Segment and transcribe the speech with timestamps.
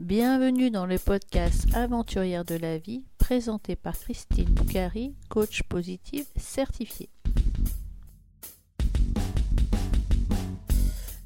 [0.00, 7.10] Bienvenue dans le podcast Aventurière de la vie présenté par Christine Boucari, coach positive certifiée.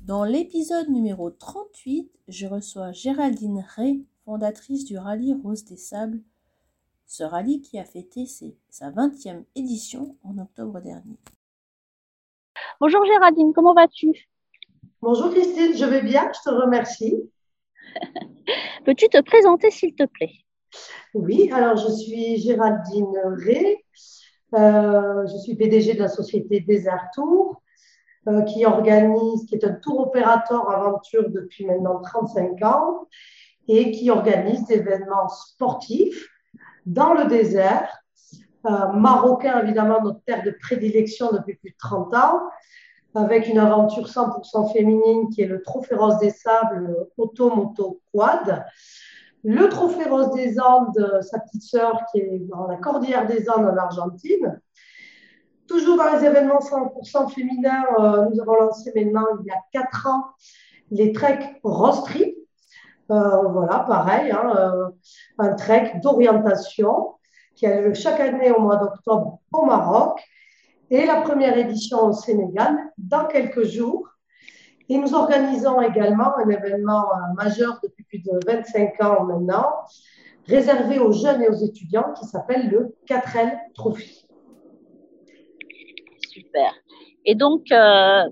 [0.02, 6.20] Dans l'épisode numéro 38, je reçois Géraldine Ray, fondatrice du rallye Rose des Sables,
[7.06, 11.20] ce rallye qui a fêté sa 20e édition en octobre dernier.
[12.80, 14.28] Bonjour Géraldine, comment vas-tu?
[15.00, 17.30] Bonjour Christine, je vais bien, je te remercie.
[18.84, 20.32] Peux-tu te présenter, s'il te plaît?
[21.14, 23.84] Oui, alors je suis Géraldine Ré.
[24.54, 27.62] Euh, je suis PDG de la société Desert Tour,
[28.28, 33.08] euh, qui organise, qui est un tour opérateur aventure depuis maintenant 35 ans
[33.68, 36.28] et qui organise des événements sportifs
[36.86, 37.98] dans le désert,
[38.66, 42.40] euh, marocain évidemment, notre terre de prédilection depuis plus de 30 ans,
[43.14, 48.64] avec une aventure 100% féminine qui est le Trophée Rose des Sables Auto-Moto Quad.
[49.44, 53.66] Le Trophée Rose des Andes, sa petite sœur qui est dans la Cordillère des Andes
[53.66, 54.60] en Argentine.
[55.68, 60.06] Toujours dans les événements 100% féminins, euh, nous avons lancé maintenant il y a 4
[60.08, 60.24] ans
[60.90, 62.36] les treks Rose Trip.
[63.10, 64.88] Euh, voilà, pareil, hein, euh,
[65.38, 67.14] un trek d'orientation
[67.54, 70.22] qui a lieu chaque année au mois d'octobre au Maroc
[70.94, 74.08] et la première édition au Sénégal dans quelques jours.
[74.88, 79.66] Et nous organisons également un événement euh, majeur depuis plus de 25 ans maintenant,
[80.46, 84.26] réservé aux jeunes et aux étudiants, qui s'appelle le 4L Trophy.
[86.28, 86.72] Super.
[87.24, 88.28] Et donc, euh,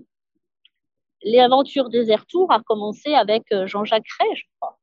[1.24, 4.78] des Air Tours a commencé avec euh, Jean-Jacques Ray, je crois.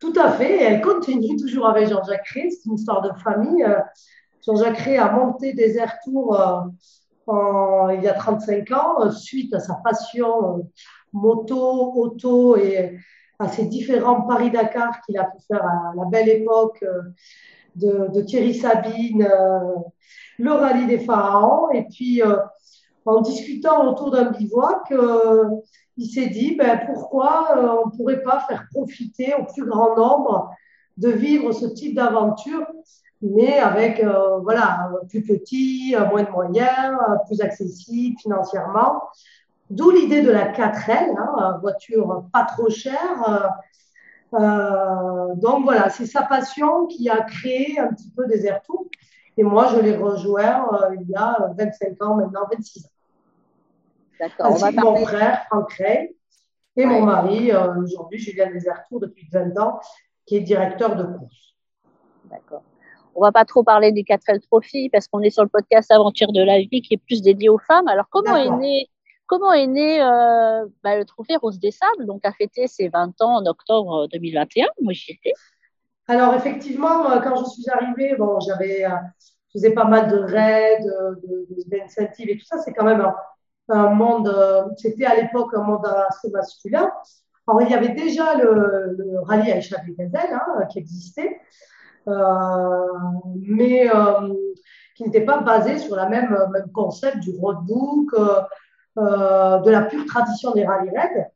[0.00, 2.50] Tout à fait, elle continue toujours avec Jean-Jacques Ray.
[2.50, 3.64] C'est une histoire de famille.
[4.44, 6.36] Jean-Jacques Ré a monté des air tours
[7.28, 10.62] euh, il y a 35 ans, euh, suite à sa passion euh,
[11.12, 12.98] moto, auto et
[13.38, 16.84] à ses différents Paris-Dakar qu'il a pu faire à la belle époque
[17.74, 19.26] de, Thierry Sabine,
[20.38, 21.70] le rallye des pharaons.
[21.70, 22.20] Et puis,
[23.06, 24.92] en discutant autour d'un bivouac,
[25.96, 30.50] il s'est dit ben, pourquoi on ne pourrait pas faire profiter au plus grand nombre
[30.98, 32.66] de vivre ce type d'aventure
[33.22, 39.02] mais avec euh, voilà, plus petit, moins de moyens, plus accessible financièrement.
[39.68, 43.52] D'où l'idée de la 4L, hein, voiture pas trop chère.
[44.32, 48.86] Euh, donc voilà, c'est sa passion qui a créé un petit peu des Tours.
[49.36, 52.88] Et moi, je l'ai rejoint euh, il y a 25 ans, maintenant 26 ans.
[54.18, 54.46] D'accord.
[54.46, 56.16] Ainsi que mon frère, Franck Ray,
[56.76, 59.80] et mon mari, aujourd'hui, Julien Desertour, depuis 20 ans,
[60.26, 61.56] qui est directeur de course.
[62.24, 62.62] D'accord.
[63.14, 66.32] On va pas trop parler du 4L Trophy parce qu'on est sur le podcast Aventure
[66.32, 67.88] de la vie qui est plus dédié aux femmes.
[67.88, 68.88] Alors comment est né
[69.26, 72.06] comment est né euh, bah, le Trophée Rose des Sables?
[72.06, 74.66] Donc a fêté ses 20 ans en octobre 2021.
[74.82, 75.32] Moi j'y étais.
[76.08, 78.90] Alors effectivement, euh, quand je suis arrivée, bon, j'avais euh,
[79.48, 80.84] je faisais pas mal de raids,
[81.66, 82.58] d'initiatives et tout ça.
[82.58, 83.04] C'est quand même
[83.68, 84.32] un, monde.
[84.76, 86.90] C'était à l'époque un monde assez masculin.
[87.48, 91.39] Alors il y avait déjà le, rallye à des Gazelle hein, qui existait.
[92.08, 92.86] Euh,
[93.36, 94.34] mais euh,
[94.96, 98.14] qui n'était pas basé sur le même, même concept du roadbook,
[98.98, 101.30] euh, de la pure tradition des rallye raids.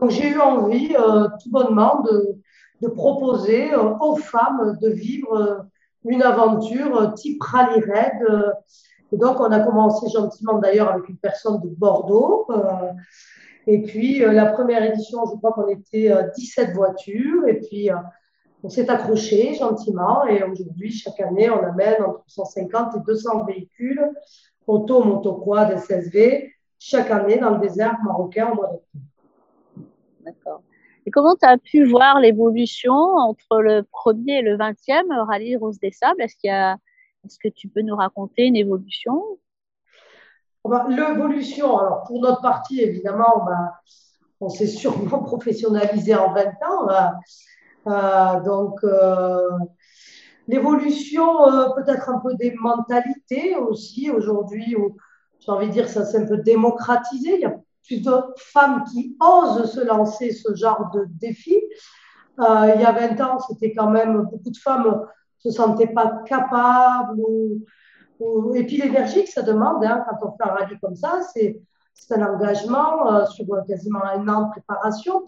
[0.00, 2.36] Donc j'ai eu envie tout bonnement de,
[2.82, 5.66] de proposer aux femmes de vivre
[6.04, 8.54] une aventure type rallye raid.
[9.12, 12.48] Et donc, on a commencé gentiment d'ailleurs avec une personne de Bordeaux.
[13.68, 17.46] et puis, la première édition, je crois qu'on était 17 voitures.
[17.46, 17.88] Et puis,
[18.62, 24.10] on s'est accroché gentiment et aujourd'hui, chaque année, on amène entre 150 et 200 véhicules,
[24.66, 29.04] auto, moto, quad, SSV, chaque année dans le désert marocain au mois d'octobre.
[30.24, 30.62] D'accord.
[31.06, 35.78] Et comment tu as pu voir l'évolution entre le premier et le 20e rallye Rose
[35.78, 36.20] des Sables?
[36.20, 39.22] Est-ce qu'il est-ce que tu peux nous raconter une évolution?
[40.88, 43.46] L'évolution, alors pour notre partie, évidemment,
[44.40, 46.88] on s'est sûrement professionnalisé en 20 ans.
[47.86, 49.48] Euh, donc, euh,
[50.48, 54.96] l'évolution, euh, peut-être un peu des mentalités aussi aujourd'hui, où
[55.38, 57.34] j'ai envie de dire ça s'est un peu démocratisé.
[57.36, 57.54] Il y a
[57.86, 61.56] plus de femmes qui osent se lancer ce genre de défi.
[62.38, 65.06] il y a 20 ans, c'était quand même beaucoup de femmes
[65.38, 67.20] se sentaient pas capables.
[68.54, 71.60] et puis l'énergie que ça demande hein, quand on fait un rallye comme ça, c'est
[72.10, 75.24] un engagement sur quasiment un an de préparation,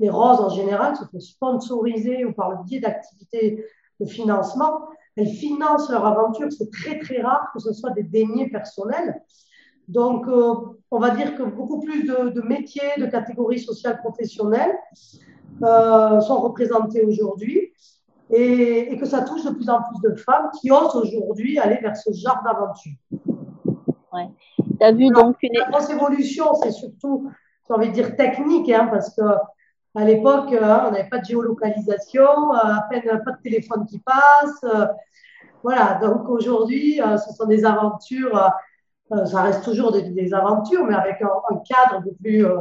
[0.00, 3.64] les roses en général se font sponsoriser ou par le biais d'activités
[4.00, 4.88] de financement.
[5.16, 6.50] Elles financent leur aventure.
[6.50, 9.22] C'est très, très rare que ce soit des deniers personnels.
[9.88, 10.54] Donc, euh,
[10.90, 14.74] on va dire que beaucoup plus de, métiers, de catégories sociales professionnelles.
[15.62, 17.72] euh, sont représentées aujourd'hui
[18.30, 21.96] et, que ça touche de plus en plus de femmes qui osent aujourd'hui aller vers
[21.96, 22.92] ce genre d'aventure.
[24.12, 24.28] Ouais.
[24.56, 25.52] Tu as vu donc une.
[25.58, 27.30] La grosse évolution, c'est surtout,
[27.66, 29.22] j'ai envie de dire, technique, hein, parce que
[29.94, 34.64] à l'époque, hein, on n'avait pas de géolocalisation, à peine pas de téléphone qui passe.
[35.62, 38.52] voilà, donc aujourd'hui, ce sont des aventures
[39.12, 42.60] euh, ça reste toujours des, aventures, mais avec un, cadre peu plus, euh,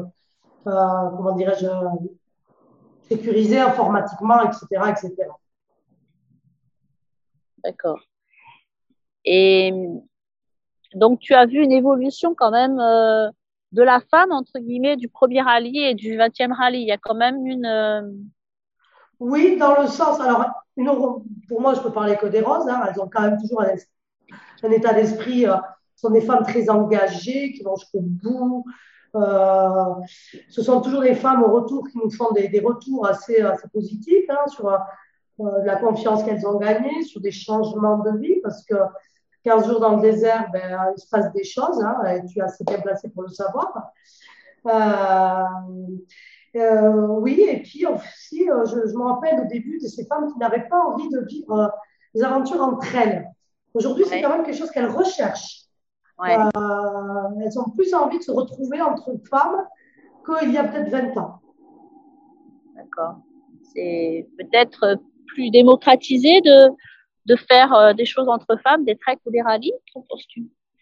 [0.68, 1.68] euh, comment dirais-je,
[3.08, 4.66] sécurisé informatiquement, etc.
[4.90, 5.16] etc.
[7.64, 8.00] D'accord.
[9.26, 9.72] Et
[10.96, 12.80] donc, tu as vu une évolution quand même
[13.72, 16.82] de la femme, entre guillemets, du premier rallye et du 20e rallye.
[16.82, 18.30] Il y a quand même une.
[19.20, 20.20] Oui, dans le sens.
[20.20, 20.46] Alors,
[21.48, 22.68] pour moi, je peux parler que des roses.
[22.70, 25.46] Hein, elles ont quand même toujours un, état d'esprit
[26.00, 28.64] ce sont des femmes très engagées, qui vont jusqu'au bout.
[29.16, 29.96] Euh,
[30.48, 34.30] ce sont toujours des femmes au retour qui nous font des, retours assez, assez positifs
[34.30, 34.78] hein, sur euh,
[35.66, 38.76] la confiance qu'elles ont gagnée, sur des changements de vie, parce que
[39.50, 42.42] 15 jours dans le désert, ben, il se passe des choses, hein, et tu es
[42.44, 43.92] assez bien placé pour le savoir.
[46.56, 50.38] Euh, oui, et puis aussi, je, je, me rappelle au début de ces femmes qui
[50.38, 51.72] n'avaient pas envie de vivre
[52.14, 53.28] des aventures entre elles.
[53.74, 55.64] Aujourd'hui, c'est quand même quelque chose qu'elles recherchent.
[56.22, 56.50] Euh,
[57.42, 59.66] elles ont plus envie de se retrouver entre femmes
[60.26, 61.40] qu'il y a peut-être 20 ans.
[62.76, 63.16] D'accord.
[63.74, 66.70] C'est peut-être plus démocratisé de,
[67.30, 69.74] de faire euh, des choses entre femmes, des treks ou des rallyes,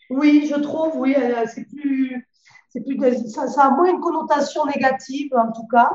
[0.09, 1.13] Oui, je trouve, oui.
[1.17, 2.25] Euh, c'est plus,
[2.73, 5.91] plus, ça, ça, a moins une connotation négative, en tout cas.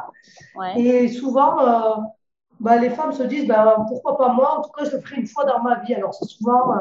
[0.77, 1.57] Et souvent,
[2.61, 4.59] bah, les femmes se disent, bah, pourquoi pas moi?
[4.59, 5.95] En tout cas, je le ferai une fois dans ma vie.
[5.95, 6.75] Alors, c'est souvent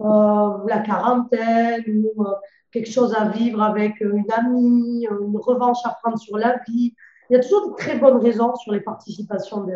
[0.00, 2.34] euh, la quarantaine ou euh,
[2.72, 6.94] quelque chose à vivre avec une amie, une revanche à prendre sur la vie.
[7.28, 9.66] Il y a toujours de très bonnes raisons sur les participations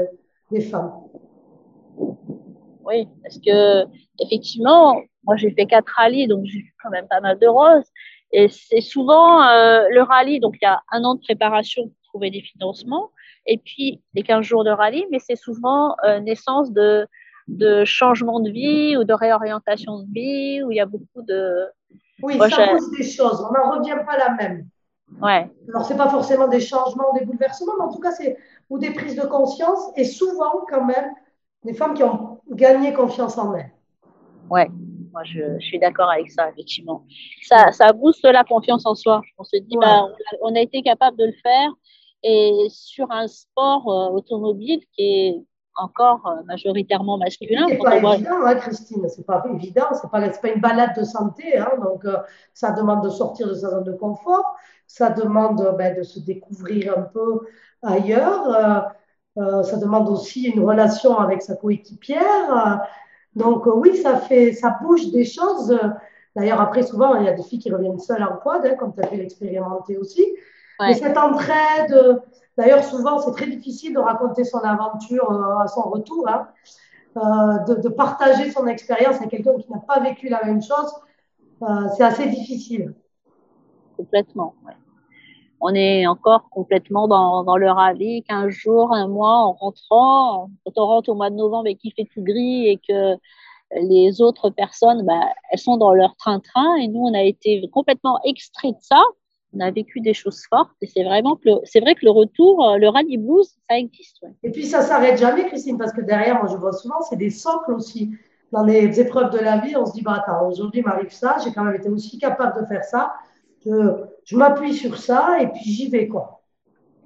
[0.51, 0.93] des femmes.
[2.89, 3.85] Oui, parce que
[4.21, 7.87] effectivement, moi j'ai fait quatre rallyes, donc j'ai vu quand même pas mal de roses.
[8.33, 11.97] Et c'est souvent euh, le rallye, donc il y a un an de préparation pour
[12.05, 13.11] trouver des financements,
[13.47, 17.07] et puis les 15 jours de rallye, mais c'est souvent naissance de,
[17.49, 21.67] de changement de vie ou de réorientation de vie, où il y a beaucoup de...
[22.23, 23.45] Oui, ça pose des choses.
[23.49, 24.67] On n'en revient pas la même.
[25.23, 25.51] Ouais.
[25.69, 28.37] Alors, ce n'est pas forcément des changements, des bouleversements, mais en tout cas, c'est
[28.69, 31.15] ou des prises de conscience et souvent, quand même,
[31.65, 33.73] des femmes qui ont gagné confiance en elles.
[34.51, 34.69] Ouais,
[35.13, 37.05] moi, je, suis d'accord avec ça, effectivement.
[37.43, 39.23] Ça, ça booste la confiance en soi.
[39.37, 40.07] On se dit, bah,
[40.43, 41.71] on, a, été capable de le faire.
[42.23, 45.43] Et sur un sport euh, automobile qui est
[45.77, 47.67] encore euh, majoritairement masculin.
[47.69, 51.57] C'est pas évident, hein, Christine, c'est pas évident, c'est pas, pas une balade de santé,
[51.57, 52.17] hein, donc euh,
[52.53, 54.57] ça demande de sortir de sa zone de confort,
[54.89, 57.47] ça demande ben, de se découvrir un peu
[57.83, 58.91] ailleurs,
[59.39, 62.87] euh, ça demande aussi une relation avec sa coéquipière,
[63.37, 65.79] donc oui, ça fait, ça bouge des choses.
[66.35, 68.93] D'ailleurs, après, souvent, il y a des filles qui reviennent seules en quad, hein, comme
[68.95, 70.27] tu as pu l'expérimenter aussi.
[70.81, 72.23] Mais cette entraide,
[72.59, 76.49] D'ailleurs, souvent, c'est très difficile de raconter son aventure euh, à son retour, hein.
[77.17, 80.93] euh, de, partager son expérience à quelqu'un qui n'a pas vécu la même chose.
[81.63, 82.95] Euh, c'est assez difficile.
[83.97, 84.55] Complètement.
[85.61, 90.51] On est encore complètement dans, dans le rallye, 15 jours, un mois en rentrant.
[90.65, 93.17] Quand on rentre au mois de novembre et qu'il fait tout gris et que
[93.83, 98.19] les autres personnes, bah, elles sont dans leur train-train et nous, on a été complètement
[98.25, 99.03] extraits de ça
[99.55, 102.77] on a vécu des choses fortes et c'est vraiment c'est vrai que le retour, euh,
[102.77, 104.25] le rallye blues, ça existe.
[104.43, 107.73] Et puis ça s'arrête jamais, Christine, parce que derrière, je vois souvent, c'est des socles
[107.73, 108.15] aussi.
[108.53, 111.53] Dans les épreuves de la vie, on se dit, bah attends, aujourd'hui m'arrive ça, j'ai
[111.53, 113.13] quand même été aussi capable de faire ça.
[114.25, 116.43] Je, m'appuie sur ça et puis j'y vais, quoi.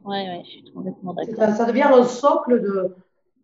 [0.05, 1.55] Ouais, je suis complètement d'accord.
[1.57, 2.95] Ça, devient un socle de,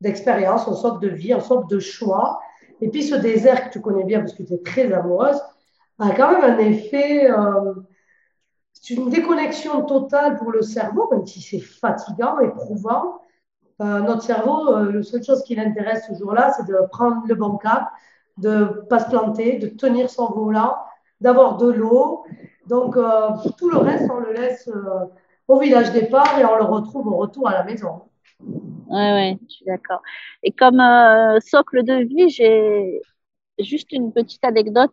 [0.01, 2.41] d'expérience, un socle de vie, un socle de choix.
[2.81, 5.41] Et puis ce désert que tu connais bien parce que tu es très amoureuse,
[5.99, 7.31] a quand même un effet.
[7.31, 7.75] Euh,
[8.73, 13.21] c'est une déconnexion totale pour le cerveau, même si c'est fatigant, éprouvant.
[13.81, 17.35] Euh, notre cerveau, euh, la seule chose qui l'intéresse ce jour-là, c'est de prendre le
[17.35, 17.89] bon cap,
[18.37, 20.77] de ne pas se planter, de tenir son volant,
[21.21, 22.25] d'avoir de l'eau.
[22.67, 24.71] Donc, euh, tout le reste, on le laisse
[25.47, 28.03] au village départ et on le retrouve au retour à la maison.
[28.41, 30.03] Oui, ouais, je suis d'accord.
[30.43, 30.83] Et comme
[31.41, 33.01] socle de vie, j'ai
[33.59, 34.93] juste une petite anecdote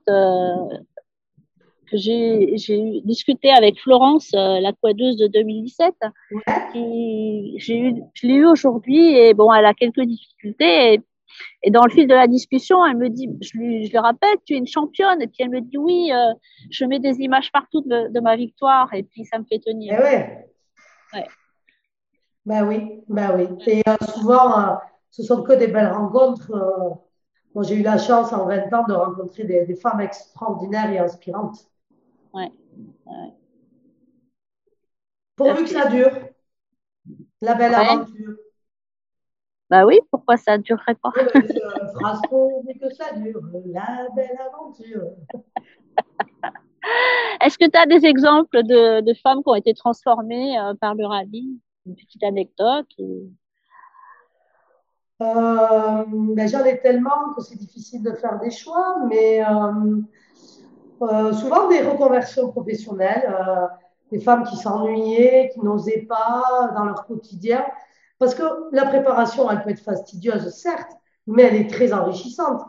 [1.86, 5.94] que j'ai discuté avec Florence, euh, la quadeuse de 2017.
[6.72, 10.94] Qui, eu, je l'ai eu aujourd'hui et bon, elle a quelques difficultés.
[10.94, 11.02] Et,
[11.70, 14.58] dans le fil de la discussion, elle me dit, je lui, je rappelle, tu es
[14.58, 15.22] une championne.
[15.22, 16.34] Et puis elle me dit, oui, euh,
[16.70, 19.96] je mets des images partout de, ma victoire et puis ça me fait tenir.
[20.00, 20.48] Eh ouais.
[22.46, 23.48] Ben oui, ben oui.
[23.66, 24.76] Et euh, souvent, euh,
[25.10, 26.52] ce sont que des belles rencontres.
[26.52, 26.94] euh.
[27.56, 31.00] moi, j'ai eu la chance en 20 ans de rencontrer des, des femmes extraordinaires et
[31.00, 31.68] inspirantes.
[32.34, 32.52] Ouais.
[33.08, 33.34] ouais.
[35.36, 36.12] Pourvu que ça dure.
[37.42, 37.78] La belle Ouais.
[37.78, 38.36] aventure.
[39.76, 41.12] Bah oui, pourquoi ça durerait pas?
[41.12, 43.42] Que ça dure.
[43.66, 45.10] La belle aventure.
[47.42, 50.96] Est-ce que tu as des exemples de, de femmes qui ont été transformées euh, par
[50.96, 51.60] le rallye?
[51.86, 53.34] Une petite anecdote ou-
[55.22, 61.68] Euh, ben, j'en ai tellement que c'est difficile de faire des choix, mais euh, souvent
[61.68, 63.30] des reconversions professionnelles,
[64.10, 67.66] des femmes qui s'ennuyaient, qui n'osaient pas dans leur quotidien.
[68.20, 70.92] Parce que la préparation, elle peut être fastidieuse, certes,
[71.28, 72.62] mais elle est très enrichissante.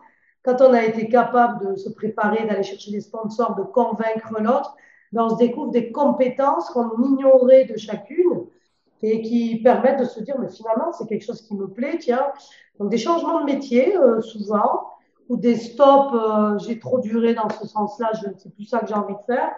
[0.42, 4.76] Quand on a été capable de se préparer, d'aller chercher des sponsors, de convaincre l'autre,
[5.12, 8.46] ben, on se découvre des compétences qu'on ignorait de chacune
[9.02, 12.26] et qui permettent de se dire, mais finalement, c'est quelque chose qui me plaît, tiens.
[12.78, 14.90] Donc, des changements de métier, euh, souvent,
[15.28, 18.86] ou des stops, euh, j'ai trop duré dans ce sens-là, je c'est plus ça que
[18.86, 19.54] j'ai envie de faire.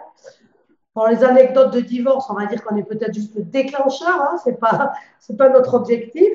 [1.07, 4.59] Les anecdotes de divorce, on va dire qu'on est peut-être juste le déclencheur, hein, c'est
[4.59, 4.93] pas,
[5.37, 6.29] pas notre objectif.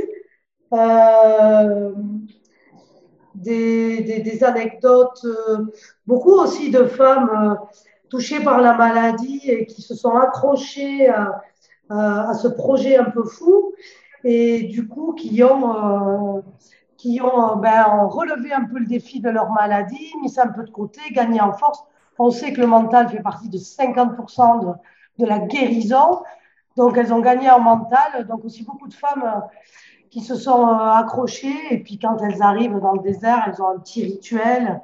[0.72, 1.92] Euh,
[3.34, 5.66] des, anecdotes, euh,
[6.06, 7.54] beaucoup aussi de femmes euh,
[8.08, 11.42] touchées par la maladie et qui se sont accrochées à,
[12.34, 13.72] ce projet un peu fou
[14.24, 16.42] et du coup qui ont,
[16.96, 20.64] qui ont ben, relevé un peu le défi de leur maladie, mis ça un peu
[20.64, 21.84] de côté, gagné en force.
[22.18, 24.76] On sait que le mental fait partie de 50%
[25.18, 26.22] de, la guérison.
[26.76, 28.26] Donc, elles ont gagné en mental.
[28.28, 29.40] Donc, aussi beaucoup de femmes euh,
[30.10, 31.56] qui se sont euh, accrochées.
[31.70, 34.80] Et puis, quand elles arrivent dans le désert, elles ont un petit rituel.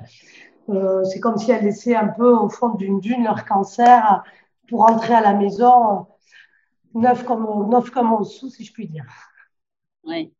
[0.68, 4.22] Euh, c'est comme si elles laissaient un peu au fond d'une dune leur cancer
[4.68, 6.06] pour rentrer à la maison
[6.94, 9.04] neuf comme, neuf comme au sou, si je puis dire.
[10.04, 10.32] Oui.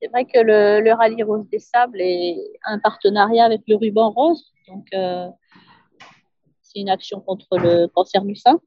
[0.00, 4.52] C'est vrai que le, rallye Rose des Sables est un partenariat avec le Ruban Rose.
[4.68, 4.86] Donc,
[6.74, 8.58] une action contre le cancer du sein.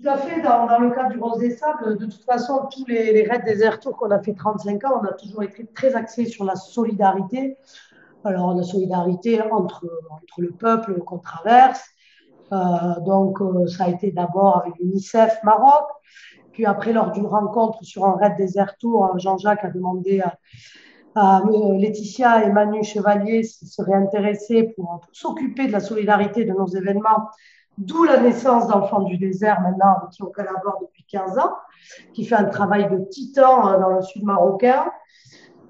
[0.00, 0.42] Tout à fait.
[0.42, 3.62] Dans, le cadre du Rose des Sables, de toute façon, tous les, les raids des
[3.62, 6.54] Air Tours qu'on a fait 35 ans, on a toujours été très axé sur la
[6.54, 7.56] solidarité.
[8.24, 11.84] Alors, la solidarité entre, entre le peuple qu'on traverse.
[12.52, 15.86] Euh, donc, euh, ça a été d'abord avec l'UNICEF Maroc.
[16.52, 20.28] Puis après, lors d'une rencontre sur un raid des Air Tours, Jean-Jacques a demandé à,
[20.28, 20.30] euh,
[21.16, 27.30] Laetitia et Manu Chevalier seraient intéressés pour, s'occuper de la solidarité de nos événements
[27.78, 31.52] D'où la naissance d'Enfants du désert, maintenant, avec qui on collabore depuis 15 ans,
[32.14, 34.90] qui fait un travail de titan euh, dans le sud marocain,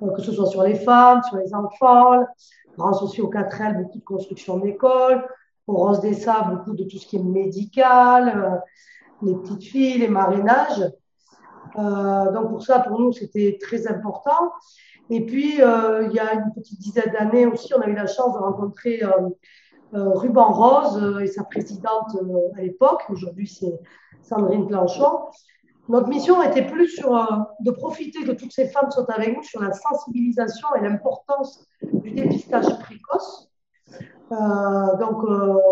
[0.02, 2.24] euh, que ce soit sur les femmes, sur les enfants,
[2.78, 5.26] grâce aussi au 4L, beaucoup de construction d'écoles,
[5.66, 9.98] au Rose des Sables, beaucoup de tout ce qui est médical, euh, les petites filles,
[9.98, 10.92] les marinages.
[11.78, 14.52] Euh, donc pour ça, pour nous, c'était très important.
[15.10, 18.06] Et puis, euh, il y a une petite dizaine d'années aussi, on a eu la
[18.06, 19.10] chance de rencontrer euh,
[19.94, 22.16] euh, Ruban Rose euh, et sa présidente
[22.56, 23.78] à l'époque, aujourd'hui c'est
[24.22, 25.20] Sandrine Planchon.
[25.88, 27.12] Notre mission était plus sur
[27.60, 32.10] de profiter que toutes ces femmes sont avec nous sur la sensibilisation et l'importance du
[32.10, 33.48] dépistage précoce.
[34.30, 35.22] Donc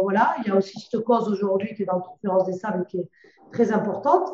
[0.03, 2.99] voilà, il y a aussi cette cause aujourd'hui qui est dans la des sables qui
[2.99, 3.11] est
[3.50, 4.33] très importante,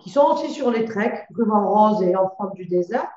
[0.00, 3.08] qui sont aussi sur les treks, Ruban Rose et Enfants du désert.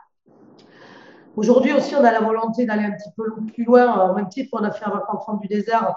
[1.36, 3.24] Aujourd'hui aussi, on a la volonté d'aller un petit peu
[3.54, 4.12] plus loin.
[4.12, 5.96] Au même titre qu'on a fait avec Enfants du désert,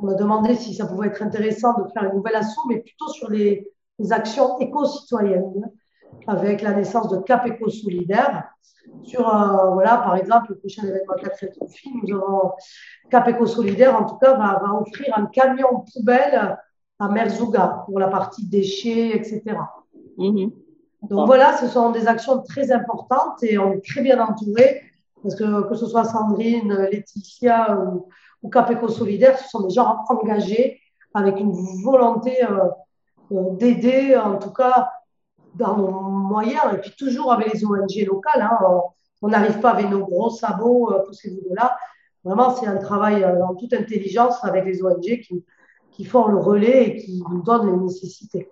[0.00, 3.08] on a demandé si ça pouvait être intéressant de faire une nouvelle assaut, mais plutôt
[3.08, 3.66] sur les,
[4.10, 5.70] actions éco-citoyennes,
[6.28, 8.44] avec la naissance de Cap Éco Solidaire.
[9.02, 12.52] Sur, euh, voilà, par exemple, le prochain événement 4 Trophy, nous avons
[13.10, 16.58] Cap Éco Solidaire, en tout cas, va, offrir un camion poubelle
[17.00, 19.56] à Merzouga pour la partie déchets, etc.
[21.02, 24.82] Donc voilà, ce sont des actions très importantes et on est très bien entouré
[25.22, 28.08] parce que que ce soit Sandrine, Laetitia ou,
[28.42, 30.80] ou Capeco Solidaire, ce sont des gens engagés
[31.14, 31.52] avec une
[31.82, 32.68] volonté euh,
[33.32, 34.90] euh, d'aider, en tout cas
[35.54, 38.42] dans nos moyens, et puis toujours avec les ONG locales.
[38.42, 38.58] Hein,
[39.20, 41.76] on n'arrive pas avec nos gros sabots euh, pour ces niveaux-là.
[42.24, 45.44] Vraiment, c'est un travail euh, en toute intelligence avec les ONG qui,
[45.90, 48.50] qui font le relais et qui nous donnent les nécessités.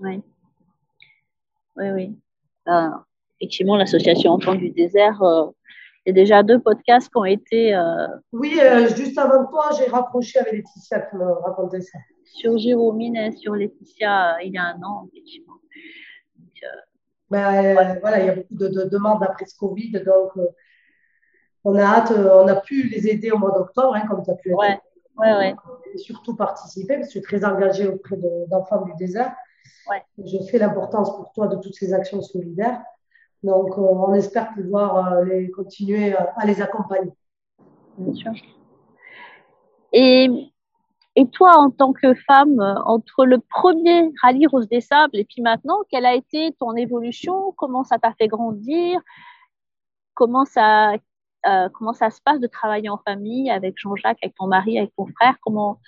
[0.00, 0.22] Oui,
[1.76, 2.18] oui, oui.
[2.66, 3.04] Ben,
[3.40, 5.46] effectivement, l'association Enfants du désert, euh,
[6.04, 9.70] il y a déjà deux podcasts qui ont été euh, Oui, euh, juste avant toi,
[9.78, 11.98] j'ai raccroché avec Laetitia qui me racontait ça.
[12.24, 15.54] sur Jérôme et sur Laetitia euh, il y a un an, effectivement.
[16.36, 16.66] Donc, euh,
[17.30, 17.64] Ben,
[17.94, 20.46] euh, voilà, il y a beaucoup de, de demandes après ce Covid, donc euh,
[21.64, 24.30] on a hâte, euh, on a pu les aider au mois d'octobre, hein, comme tu
[24.30, 24.58] as pu être.
[24.58, 24.78] Ouais,
[25.18, 25.54] ouais, ouais.
[25.94, 29.32] Et surtout participer, parce que je suis très engagée auprès de- d'enfants du désert.
[29.90, 30.02] Ouais.
[30.18, 32.82] Je fais l'importance pour toi de toutes ces actions solidaires.
[33.42, 37.12] Donc, on espère pouvoir les continuer à les accompagner.
[37.98, 38.32] Bien sûr.
[39.92, 40.28] Et,
[41.16, 45.42] et toi, en tant que femme, entre le premier rallye Rose des Sables et puis
[45.42, 47.52] maintenant, quelle a été ton évolution?
[47.56, 49.00] Comment ça t'a fait grandir?
[50.14, 54.46] Comment ça, euh, comment ça se passe de travailler en famille avec Jean-Jacques, avec ton
[54.46, 55.36] mari, avec ton frère?
[55.42, 55.80] Comment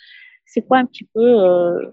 [0.45, 1.93] c'est quoi un petit peu euh...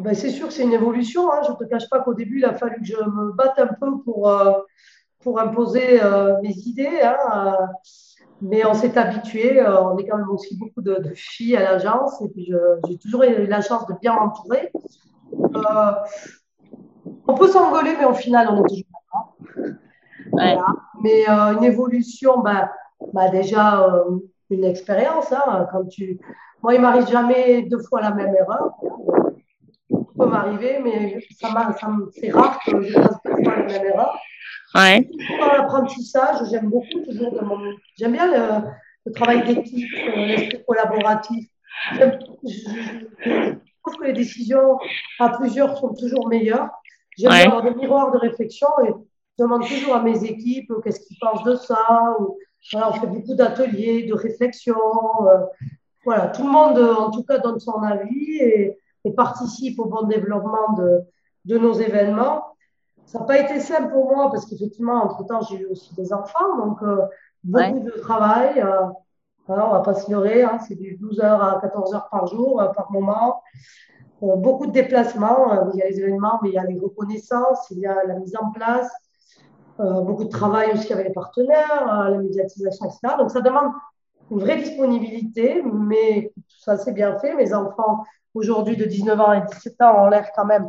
[0.00, 1.32] ben, C'est sûr que c'est une évolution.
[1.32, 1.40] Hein.
[1.46, 3.68] Je ne te cache pas qu'au début, il a fallu que je me batte un
[3.68, 4.52] peu pour, euh,
[5.20, 7.00] pour imposer euh, mes idées.
[7.02, 7.56] Hein.
[8.42, 9.62] Mais on s'est habitué.
[9.62, 12.22] on est quand même aussi beaucoup de, de filles à l'agence.
[12.22, 12.52] Et puis,
[12.88, 14.72] j'ai toujours eu la chance de bien m'entourer.
[17.28, 19.36] on peut s'engueuler, mais au final, on est toujours d'accord.
[20.32, 20.66] Voilà.
[21.02, 22.70] Mais euh, une évolution, bah,
[23.12, 24.18] bah déjà euh,
[24.50, 25.32] une expérience.
[25.32, 26.20] Hein, quand tu...
[26.62, 28.74] Moi, il m'arrive jamais deux fois la même erreur.
[30.20, 34.18] Peut m'arriver, mais ça, ça c'est rare que je fasse deux fois la même erreur.
[34.74, 35.08] Ouais.
[35.40, 37.34] Dans l'apprentissage, j'aime beaucoup toujours.
[37.98, 38.68] J'aime bien le,
[39.06, 41.46] le travail d'équipe, euh, l'esprit collaboratif.
[41.94, 42.04] Je,
[42.44, 44.78] je, trouve que les décisions
[45.18, 46.68] à plusieurs sont toujours meilleures.
[47.18, 47.46] J'aime ouais.
[47.46, 51.18] avoir des miroirs de réflexion et je demande toujours à mes équipes euh, qu'est-ce qu'ils
[51.18, 52.14] pensent de ça.
[52.20, 52.38] Ou,
[52.72, 54.76] voilà, on fait beaucoup d'ateliers, de réflexion.
[55.26, 55.38] Euh,
[56.04, 60.02] voilà, tout le monde, en tout cas, donne son avis et, et participe au bon
[60.06, 61.00] développement de,
[61.46, 62.44] de nos événements.
[63.06, 66.56] Ça n'a pas été simple pour moi parce qu'effectivement, entre-temps, j'ai eu aussi des enfants,
[66.58, 67.02] donc euh,
[67.42, 67.80] beaucoup ouais.
[67.80, 68.60] de travail.
[68.60, 68.86] Euh,
[69.48, 72.28] on ne va pas se leurrer, hein, c'est du 12 heures à 14 heures par
[72.28, 73.42] jour, euh, par moment.
[74.20, 77.80] beaucoup de déplacements, il y a les événements, mais il y a les reconnaissances, il
[77.80, 78.88] y a la mise en place.
[79.78, 83.14] Beaucoup de travail aussi avec les partenaires, la médiatisation, etc.
[83.18, 83.72] Donc ça demande
[84.30, 87.34] une vraie disponibilité, mais ça c'est bien fait.
[87.34, 88.04] Mes enfants
[88.34, 90.68] aujourd'hui de 19 ans et 17 ans ont l'air quand même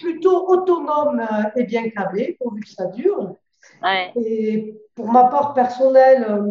[0.00, 3.34] plutôt autonomes euh, et bien câblés, pourvu que ça dure.
[3.82, 4.12] Ouais.
[4.16, 6.42] Et pour ma part personnelle,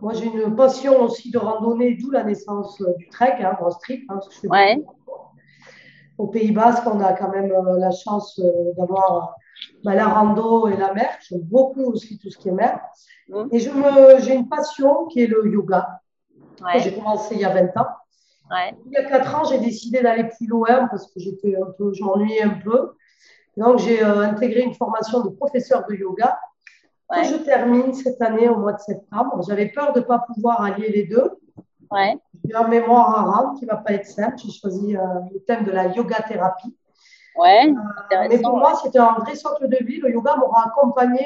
[0.00, 4.04] moi j'ai une passion aussi de randonnée, d'où la naissance du trek, hein, road trip.
[4.10, 4.82] Hein, je fais ouais.
[6.18, 8.40] Au Pays Basque, on a quand même la chance
[8.76, 9.34] d'avoir
[9.82, 11.08] bah, la rando et la mer.
[11.28, 12.80] J'aime beaucoup aussi tout ce qui est mer.
[13.28, 13.46] Mmh.
[13.50, 16.01] Et me, j'ai une passion qui est le yoga.
[16.60, 16.80] Ouais.
[16.80, 17.88] J'ai commencé il y a 20 ans.
[18.50, 18.74] Ouais.
[18.86, 21.92] Il y a 4 ans, j'ai décidé d'aller plus loin parce que j'étais un peu,
[21.94, 22.92] je m'ennuyais un peu.
[23.56, 26.38] Donc, j'ai euh, intégré une formation de professeur de yoga
[27.10, 27.22] ouais.
[27.22, 29.42] que je termine cette année au mois de septembre.
[29.46, 31.30] J'avais peur de ne pas pouvoir allier les deux.
[31.90, 32.18] Ouais.
[32.44, 34.36] J'ai un mémoire à rendre qui ne va pas être simple.
[34.38, 35.00] J'ai choisi euh,
[35.32, 36.74] le thème de la yoga thérapie.
[37.36, 39.98] Ouais, euh, mais pour moi, c'était un vrai socle de vie.
[40.00, 41.24] Le yoga m'aura accompagné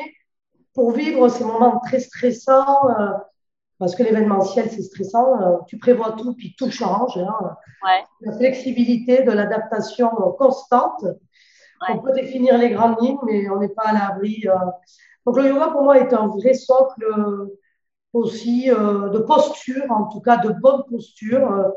[0.75, 3.13] pour vivre ces moments très stressants, euh,
[3.79, 5.41] parce que l'événementiel, c'est stressant.
[5.43, 7.17] Euh, tu prévois tout, puis tout change.
[7.19, 7.57] Hein.
[7.85, 8.05] Ouais.
[8.23, 10.09] La flexibilité de l'adaptation
[10.39, 11.03] constante.
[11.03, 11.95] Ouais.
[11.95, 14.45] On peut définir les grandes lignes, mais on n'est pas à l'abri.
[14.47, 14.55] euh.
[15.27, 17.59] Donc, le yoga, pour moi, est un vrai socle euh,
[18.13, 21.73] aussi de posture, en tout cas de bonne posture.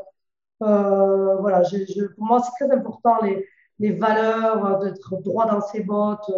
[0.62, 3.46] Euh, voilà, je, je, pour moi, c'est très important les,
[3.78, 6.30] les valeurs, d'être droit dans ses bottes,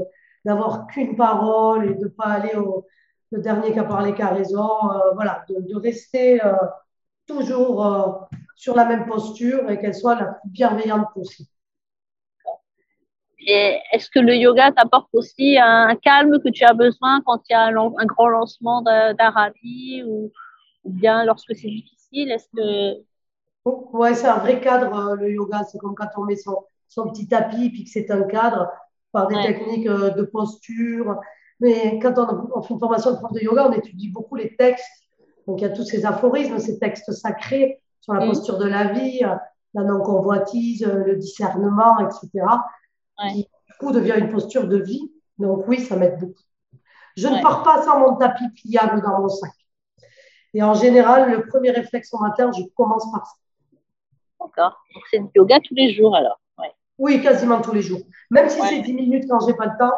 [0.45, 2.87] d'avoir qu'une parole et de ne pas aller au
[3.33, 4.69] le dernier qui a parlé qui a raison.
[4.93, 6.53] Euh, voilà, de, de rester euh,
[7.27, 8.13] toujours euh,
[8.55, 11.49] sur la même posture et qu'elle soit la plus bienveillante possible.
[13.45, 17.53] Et est-ce que le yoga t'apporte aussi un calme que tu as besoin quand il
[17.53, 20.31] y a un, un grand lancement d'un rallye ou,
[20.85, 23.03] ou, bien lorsque c'est difficile Est-ce que
[23.65, 25.65] Ouais, c'est un vrai cadre le yoga.
[25.65, 28.71] C'est comme quand on met son, son petit tapis puis que c'est un cadre
[29.11, 29.47] par des Ouais.
[29.47, 31.19] techniques de posture.
[31.61, 34.57] Mais quand on, on fait une formation de prof de yoga, on étudie beaucoup les
[34.57, 34.87] textes.
[35.47, 38.29] Donc il y a tous ces aphorismes, ces textes sacrés sur la Mhm.
[38.29, 39.35] posture de la vie, euh,
[39.75, 42.29] la non-convoitise, euh, le discernement, etc.
[43.19, 43.33] Ouais.
[43.33, 45.13] Qui du coup devient une posture de vie.
[45.39, 46.43] Donc oui, ça m'aide beaucoup.
[47.17, 49.53] Je ne pars pas sans mon tapis pliable dans mon sac.
[50.55, 53.33] Et en général, le premier réflexe au matin, je commence par ça.
[54.41, 54.83] D'accord.
[54.95, 56.41] Donc c'est du yoga tous les jours alors.
[56.59, 56.73] Ouais.
[56.99, 58.01] Oui, quasiment tous les jours.
[58.31, 59.95] Même si c'est 10 minutes quand j'ai pas le temps.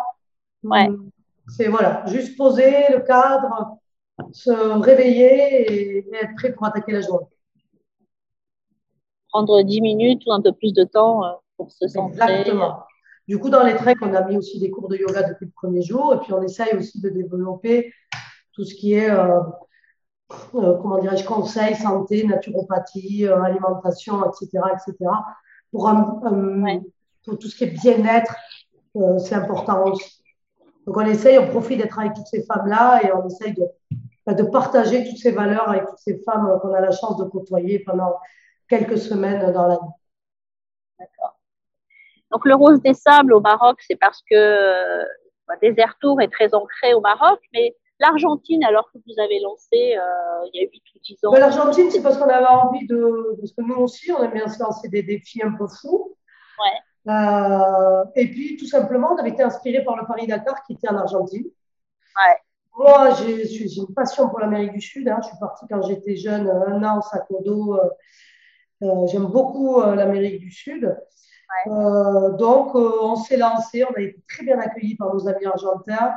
[0.62, 0.88] Ouais.
[0.88, 1.10] hum,
[1.48, 3.76] C'est voilà, juste poser le cadre,
[4.32, 7.26] se réveiller et, être prêt pour attaquer la journée.
[9.28, 12.14] Prendre 10 minutes ou un peu plus de temps euh, pour se centrer.
[12.14, 12.84] Exactement.
[13.26, 15.50] Du coup, dans les treks, on a mis aussi des cours de yoga depuis le
[15.50, 17.92] premier jour et puis on essaye aussi de développer
[18.52, 19.40] tout ce qui est, euh,
[20.54, 25.10] euh, comment dirais-je, conseil, santé, naturopathie, euh, alimentation, etc., etc.
[25.72, 26.80] Pour, un- un- Ouais.
[27.24, 28.34] pour tout ce qui est bien-être,
[29.18, 30.23] c'est important aussi.
[30.86, 33.64] Donc, on essaye, on profite d'être avec toutes ces femmes-là et on essaye de,
[34.26, 37.18] bah, de partager toutes ces valeurs avec toutes ces femmes euh, qu'on a la chance
[37.18, 38.14] de côtoyer pendant
[38.68, 39.92] quelques semaines dans l'année.
[40.98, 41.38] D'accord.
[42.30, 45.04] Donc le rose des sables au Maroc, c'est parce que euh,
[45.46, 49.96] bah, Desert Tour est très ancré au Maroc, mais l'Argentine, alors que vous avez lancé
[49.96, 52.86] euh, il y a 8 ou 10 ans bah, L'Argentine, c'est parce qu'on avait envie
[52.86, 53.36] de.
[53.40, 56.16] Parce que nous aussi, on aime bien se lancer des défis un peu fous.
[56.58, 56.80] Ouais.
[57.08, 60.96] Euh, et puis, tout simplement, on avait été inspiré par le Paris-Dakar qui était en
[60.96, 61.44] Argentine.
[61.44, 62.36] Ouais.
[62.76, 65.08] Moi, j'ai une passion pour l'Amérique du Sud.
[65.08, 65.18] Hein.
[65.22, 67.76] Je suis partie quand j'étais jeune, un an au sac au dos.
[67.76, 70.84] Euh, J'aime beaucoup l'Amérique du Sud.
[71.66, 71.72] Ouais.
[72.38, 73.84] donc, on s'est lancé.
[73.84, 76.14] On a été très bien accueillis par nos amis argentins.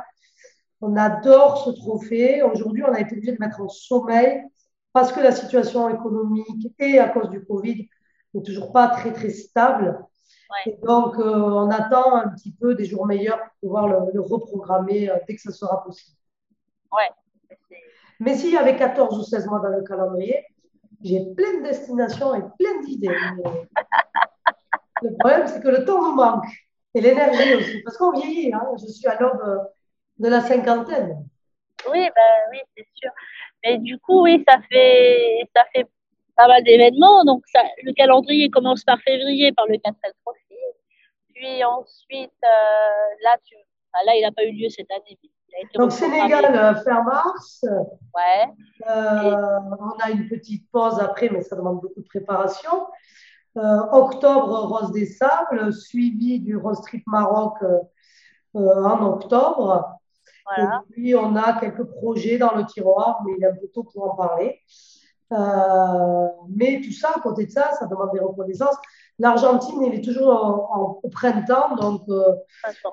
[0.80, 2.42] On adore ce trophée.
[2.42, 4.44] Aujourd'hui, on a été obligé de mettre en sommeil
[4.92, 7.88] parce que la situation économique et à cause du Covid
[8.34, 10.04] n'est toujours pas très, très stable.
[10.50, 10.72] Ouais.
[10.72, 14.20] Et donc, euh, on attend un petit peu des jours meilleurs pour pouvoir le, le
[14.20, 16.16] reprogrammer euh, dès que ce sera possible.
[16.92, 17.10] Ouais.
[18.20, 20.44] Mais s'il y avait 14 ou 16 mois dans le calendrier,
[21.02, 23.08] j'ai plein de destinations et plein d'idées.
[25.02, 26.46] le problème, c'est que le temps nous manque
[26.94, 28.52] et l'énergie aussi, parce qu'on vieillit.
[28.52, 28.66] Hein.
[28.80, 29.68] Je suis à l'aube
[30.18, 31.28] de la cinquantaine.
[31.90, 33.10] Oui, ben, oui, c'est sûr.
[33.64, 35.86] Mais du coup, oui, ça fait, ça fait
[36.38, 37.24] pas mal d'événements.
[37.24, 40.54] Donc, ça, le calendrier commence par février, par le 4L Trophy.
[41.34, 43.54] Puis ensuite, euh, là, tu,
[43.92, 45.18] enfin, là, il n'a pas eu lieu cette année.
[45.74, 47.64] Donc, Sénégal, euh, fin mars.
[47.64, 48.52] Ouais.
[48.88, 52.86] Euh, on a une petite pause après, mais ça demande beaucoup de préparation.
[53.56, 57.56] Euh, octobre, Rose des Sables, suivi du Rose Trip Maroc
[58.54, 59.98] en octobre.
[60.44, 60.82] Voilà.
[60.88, 63.82] Et puis, on a quelques projets dans le tiroir, mais il est un peu tôt
[63.82, 64.60] pour en parler.
[65.32, 68.76] Euh, mais tout ça, à côté de ça, ça demande des reconnaissances.
[69.18, 72.34] L'Argentine, il est toujours en, en, au printemps, donc euh,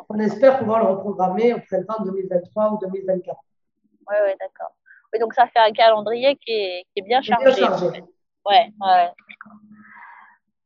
[0.10, 3.38] on espère pouvoir le reprogrammer au printemps 2023 ou 2024.
[4.10, 4.76] Oui, oui, d'accord.
[5.14, 7.46] Oui, donc ça fait un calendrier qui est, qui est bien chargé.
[7.46, 7.88] Bien chargé.
[7.88, 8.04] En fait.
[8.46, 9.12] Ouais, ouais.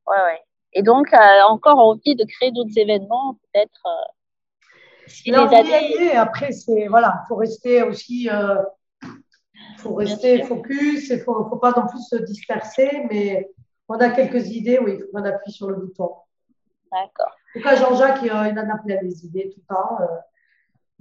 [0.07, 0.41] Ouais, ouais.
[0.73, 1.17] Et donc, euh,
[1.49, 3.85] encore envie de créer d'autres événements, peut-être.
[5.07, 6.15] si les années.
[6.15, 8.27] après, c'est voilà, faut rester aussi,
[9.79, 13.49] euh, faut rester focus, il faut, faut pas non plus se disperser, mais
[13.87, 16.11] on a quelques idées, oui, il faut qu'on appuie sur le bouton.
[16.91, 17.31] D'accord.
[17.55, 20.01] En tout cas, Jean-Jacques, il, euh, il en a plein des idées tout le temps,
[20.01, 20.05] euh,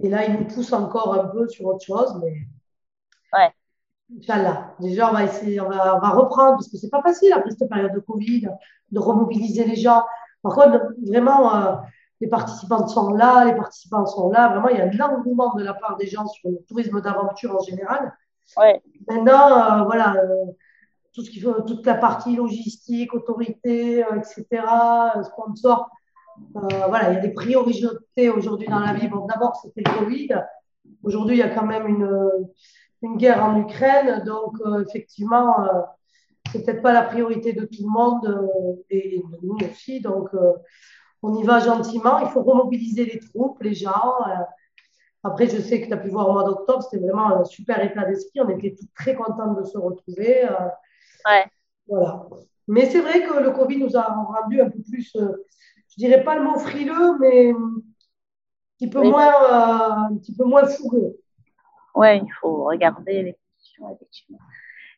[0.01, 2.33] et là, il nous pousse encore un peu sur autre chose, mais
[3.33, 3.51] Ouais.
[4.17, 4.73] Inch'Allah.
[4.79, 7.51] Déjà, on va essayer, on va, on va reprendre, parce que c'est pas facile après
[7.51, 8.49] cette période de Covid,
[8.91, 10.03] de remobiliser les gens.
[10.41, 11.75] Par contre, vraiment, euh,
[12.21, 14.49] les participants sont là, les participants sont là.
[14.49, 17.55] Vraiment, il y a un engouement de la part des gens sur le tourisme d'aventure
[17.55, 18.13] en général.
[19.07, 20.45] Maintenant, euh, voilà, euh,
[21.13, 24.63] tout ce faut, toute la partie logistique, autorité, euh, etc.,
[25.23, 25.89] sponsor.
[26.53, 29.09] voilà, il y a des priorités aujourd'hui dans la vie.
[29.27, 30.29] D'abord, c'était le Covid.
[31.03, 32.31] Aujourd'hui, il y a quand même une,
[33.01, 34.23] une guerre en Ukraine.
[34.25, 34.57] Donc,
[34.87, 35.81] effectivement, euh,
[36.51, 38.49] c'est peut-être pas la priorité de tout le monde
[38.89, 40.01] et de nous aussi.
[40.01, 40.29] Donc,
[41.21, 42.19] on y va gentiment.
[42.19, 44.15] Il faut remobiliser les troupes, les gens.
[45.23, 47.83] Après, je sais que tu as pu voir au mois d'octobre, c'était vraiment un super
[47.83, 48.39] état d'esprit.
[48.41, 50.45] On était tous très contents de se retrouver.
[50.45, 50.53] euh,
[51.25, 51.45] Ouais.
[51.87, 52.25] voilà.
[52.67, 55.45] Mais c'est vrai que le Covid nous a rendu un peu plus, euh,
[55.89, 57.81] je dirais pas le mot frileux, mais un
[58.77, 59.09] petit peu Oui.
[59.09, 61.17] moins, euh, un petit peu moins fougueux.
[61.95, 64.39] Ouais, il faut regarder les conditions, effectivement.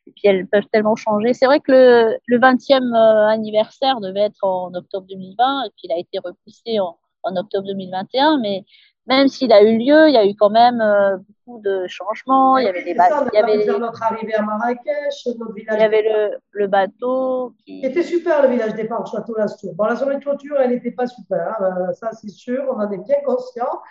[0.07, 1.33] Et puis elles peuvent tellement changer.
[1.33, 5.81] C'est vrai que le, le 20e euh, anniversaire devait être en octobre 2020, et puis
[5.85, 8.65] il a été repoussé en, en octobre 2021, mais
[9.11, 12.57] même s'il a eu lieu, il y a eu quand même euh, beaucoup de changements.
[12.57, 15.27] Il y avait des C'est ça, ba- on il y avait, notre arrivée à Marrakech,
[15.37, 15.79] notre il village.
[15.81, 17.81] y avait le, le bateau qui.
[17.83, 19.73] C'était super le village départ, Château Lastour.
[19.75, 22.79] Bon, la soirée de clôture, elle n'était pas super, hein, euh, ça c'est sûr, on
[22.79, 23.81] en est bien conscient.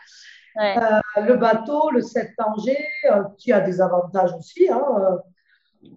[0.56, 2.76] Ouais, Euh, le bateau, le 7 Tanger,
[3.12, 4.68] euh, qui a des avantages aussi.
[4.68, 5.16] Hein, euh,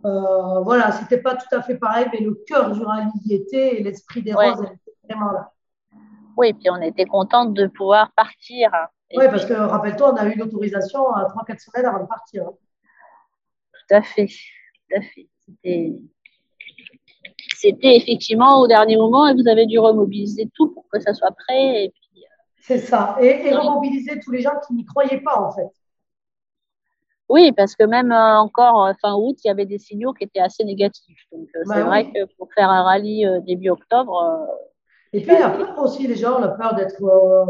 [0.06, 3.78] euh, voilà, c'était pas tout à fait pareil, mais le cœur du rallye y était
[3.78, 4.50] et l'esprit des Ouais.
[4.50, 5.52] roses, elle était vraiment là.
[6.38, 8.72] Oui, puis on était contente de pouvoir partir.
[9.16, 12.44] Oui, parce que rappelle-toi, on a eu l'autorisation à 3-4 semaines avant de partir.
[12.48, 12.54] hein.
[13.88, 15.28] Tout à fait, tout à fait.
[15.46, 15.94] C'était,
[17.58, 21.32] c'était effectivement au dernier moment et vous avez dû remobiliser tout pour que ça soit
[21.32, 21.86] prêt.
[21.86, 22.28] Et puis, euh,
[22.62, 23.18] C'est ça.
[23.22, 25.70] Et, remobiliser tous les gens qui n'y croyaient pas, en fait.
[27.30, 30.24] oui, parce que même euh, encore euh, fin août, il y avait des signaux qui
[30.26, 31.26] étaient assez négatifs.
[31.32, 34.46] Donc euh, Bah c'est vrai que pour faire un rallye euh, début octobre, euh,
[35.14, 37.46] Et puis, il y a peur aussi, les gens, on a peur d'être, euh,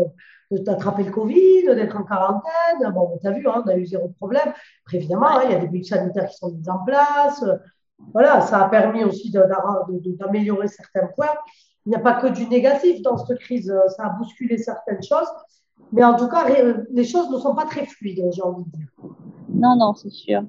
[0.51, 2.91] d'attraper le Covid, d'être en quarantaine.
[2.93, 4.53] Bon, tu as vu, hein, on a eu zéro problème.
[4.85, 7.43] Après, évidemment, hein, il y a des buts sanitaires qui sont mis en place.
[8.11, 11.33] Voilà, ça a permis aussi d'améliorer certains points.
[11.85, 13.73] Il n'y a pas que du négatif dans cette crise.
[13.95, 15.27] Ça a bousculé certaines choses.
[15.93, 16.45] Mais en tout cas,
[16.91, 18.87] les choses ne sont pas très fluides, j'ai envie de dire.
[19.49, 20.43] non, non, c'est sûr.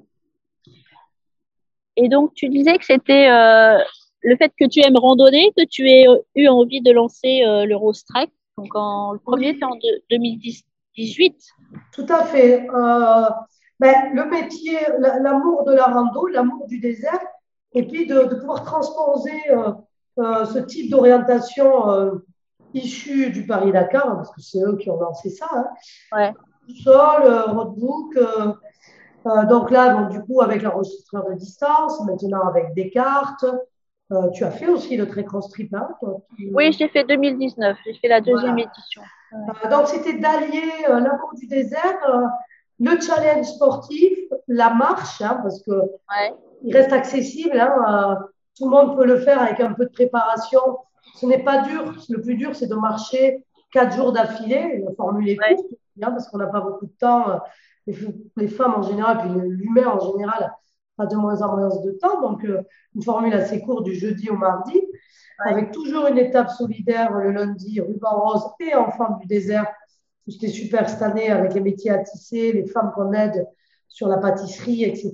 [1.97, 3.77] Et donc tu disais que c'était euh,
[4.25, 7.65] le fait que tu aimes randonner, que tu aies euh, eu envie de lancer euh,
[7.65, 8.27] le Rose Trek.
[8.57, 11.37] Donc en, le premier, c'était en de- 2018.
[11.93, 12.67] Tout à fait.
[12.67, 13.29] Euh,
[13.79, 17.19] ben, le métier, l'amour de la rando, l'amour du désert,
[17.73, 22.21] et puis de, pouvoir transposer euh, ce type d'orientation
[22.73, 25.47] issu du Paris-Dakar, parce que c'est eux qui ont lancé ça.
[25.51, 25.65] Hein.
[26.13, 26.33] Ouais.
[26.83, 28.17] Sol, roadbook.
[29.49, 33.45] donc là, donc, du coup, avec l'enregistreur de distance, maintenant avec des cartes.
[34.33, 35.89] Tu as fait aussi le très cross trip, hein,
[36.51, 37.77] Oui, j'ai fait 2019.
[37.85, 39.01] J'ai fait la deuxième édition.
[39.69, 41.99] donc, c'était d'allier l'amour du désert
[42.79, 45.71] le challenge sportif, la marche, hein, parce que
[46.63, 47.59] il reste accessible.
[47.59, 48.25] Hein, euh,
[48.57, 50.59] tout le monde peut le faire avec un peu de préparation.
[51.15, 51.93] Ce n'est pas dur.
[52.09, 54.83] Le plus dur, c'est de marcher quatre jours d'affilée.
[54.85, 55.65] La formule est courte,
[56.01, 57.39] hein, parce qu'on n'a pas beaucoup de temps.
[57.87, 60.51] Les, femmes en général, puis l'humain en général,
[60.97, 62.21] a de moins en moins de temps.
[62.21, 62.61] Donc, euh,
[62.95, 64.81] une formule assez courte du jeudi au mardi,
[65.39, 69.67] avec toujours une étape solidaire le lundi, ruban rose et enfant du désert
[70.27, 73.47] est super cette année avec les métiers à tisser, les femmes qu'on aide
[73.87, 75.13] sur la pâtisserie, etc.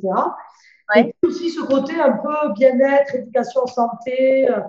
[0.96, 4.62] Et puis aussi ce côté un peu bien-être, éducation, santé, euh,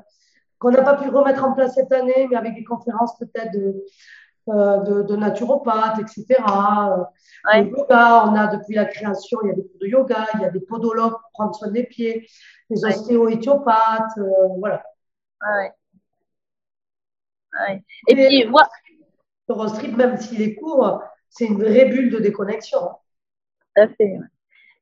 [0.59, 3.83] qu'on n'a pas pu remettre en place cette année, mais avec des conférences peut-être de,
[4.49, 6.43] euh, de, naturopathes, etc.
[7.55, 10.41] Euh, yoga, on a depuis la création, il y a des cours de yoga, il
[10.41, 12.27] y a des podologues pour prendre soin des pieds,
[12.69, 14.19] des ostéo-éthiopathes,
[14.59, 14.83] voilà.
[18.09, 18.69] Et, puis, moi,
[19.49, 22.81] Eurostrip, même s'il est court, c'est une vraie bulle de déconnexion.
[22.81, 24.19] Tout à fait.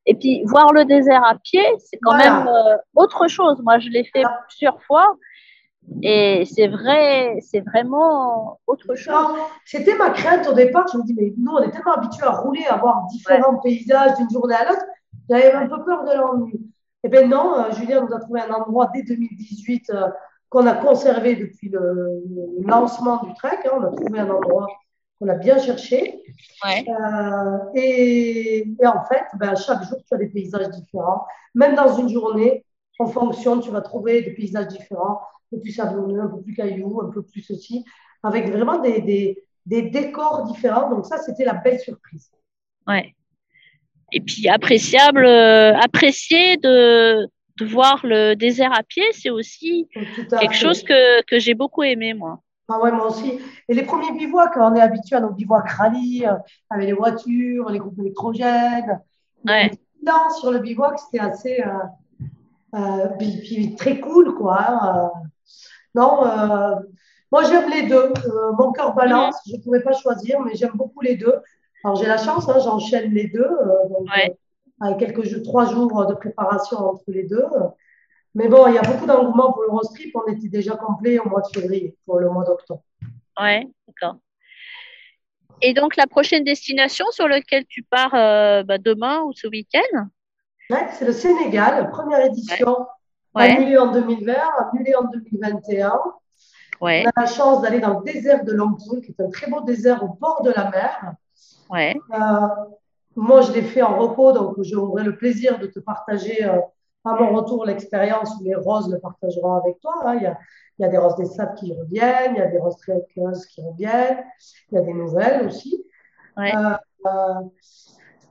[0.05, 3.61] Et puis, voir le désert à pied, c'est quand même euh, autre chose.
[3.63, 5.15] Moi, je l'ai fait plusieurs fois.
[6.03, 9.13] Et c'est vrai, c'est vraiment autre chose.
[9.65, 10.85] C'était ma crainte au départ.
[10.91, 14.15] Je me dis, mais nous, on est tellement habitués à rouler, à voir différents paysages
[14.17, 14.85] d'une journée à l'autre.
[15.29, 16.53] J'avais un peu peur de l'ennui.
[17.03, 19.91] Et eh bien non, euh, Julien nous a trouvé un endroit dès 2018
[20.49, 22.21] qu'on a conservé depuis le,
[22.63, 23.57] lancement du trek.
[23.65, 23.71] Hein.
[23.77, 24.67] on a trouvé un endroit
[25.17, 26.21] qu'on a bien cherché.
[26.65, 31.25] Euh, et, en fait, ben, chaque jour, tu as des paysages différents.
[31.55, 32.65] Même dans une journée,
[32.99, 36.53] en fonction, tu vas trouver des paysages différents, un peu plus sablonneux, un peu plus
[36.53, 37.83] cailloux, un peu plus ceci,
[38.23, 40.89] avec vraiment des, des, des décors différents.
[40.89, 42.31] Donc ça, c'était la belle surprise.
[42.87, 43.13] Ouais.
[44.11, 49.87] Et puis appréciable, euh, apprécié de, de voir le désert à pied, c'est aussi
[50.39, 52.39] quelque chose que, que j'ai beaucoup aimé, moi.
[52.73, 53.39] Ah ouais, moi aussi.
[53.67, 56.35] Et les premiers bivouacs, on est habitué à nos bivouacs rallye, euh,
[56.69, 59.01] avec les voitures, les groupes électrogènes.
[59.45, 59.71] Ouais.
[60.05, 61.61] Non, sur le bivouac, c'était assez.
[61.61, 64.57] Euh, euh, très cool, quoi.
[64.61, 65.11] Hein,
[65.95, 66.21] non,
[67.31, 68.13] moi j'aime les deux.
[68.57, 71.35] mon cœur balance, je ne pouvais pas choisir, mais j'aime beaucoup les deux.
[71.83, 73.49] Alors j'ai la chance, hein, j'enchaîne les deux.
[73.89, 74.37] Donc, ouais
[74.81, 77.45] avec quelques trois jours de préparation entre les deux.
[78.33, 80.15] Mais bon, il y a beaucoup d'engouement pour le road trip.
[80.15, 82.83] On était déjà complet au mois de février pour le mois d'octobre.
[83.39, 84.17] Ouais, d'accord.
[85.61, 90.07] Et donc, la prochaine destination sur laquelle tu pars euh, bah, demain ou ce week-end?
[90.71, 92.87] Ouais, C'est le Sénégal, première édition,
[93.35, 94.33] annulée en 2020,
[94.73, 95.99] annulée en 2021.
[96.81, 97.03] Ouais.
[97.05, 99.61] On a la chance d'aller dans le désert de Longpool, qui est un très beau
[99.61, 101.13] désert au bord de la mer.
[101.69, 101.95] Ouais.
[102.13, 102.47] Euh,
[103.15, 106.59] moi, je l'ai fait en repos, donc j'aurai le plaisir de te partager euh,
[107.05, 109.93] à mon retour l'expérience où les roses le partageront avec toi.
[110.05, 110.15] Hein.
[110.15, 110.37] Il, y a,
[110.79, 112.93] il, y a, des roses des sables qui reviennent, il y a des roses très
[113.13, 114.23] qui reviennent,
[114.71, 115.85] il y a des nouvelles aussi.
[116.37, 116.53] Ouais.
[116.55, 117.41] Euh,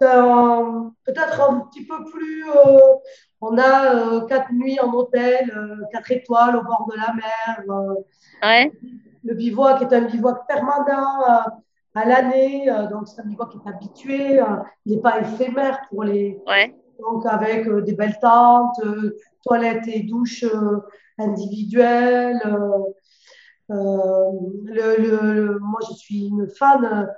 [0.02, 2.44] euh, peut-être un petit peu plus.
[3.42, 5.52] Euh, on a euh, quatre nuits en hôtel,
[5.92, 7.64] quatre étoiles au bord de la mer.
[8.42, 8.72] ouais.
[9.22, 11.20] Le bivouac est un bivouac permanent
[11.94, 14.44] à l'année, euh, donc c'est un niveau qui est habitué, euh,
[14.86, 16.40] il n'est pas éphémère pour les.
[16.46, 16.74] Ouais.
[17.00, 18.80] Donc avec euh, des belles tentes,
[19.44, 20.44] toilettes et douches
[21.18, 22.40] individuelles.
[23.68, 27.08] Le, le, moi, je suis une fan